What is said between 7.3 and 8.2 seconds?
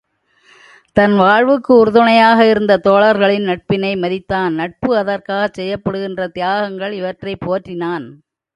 போற்றினான்.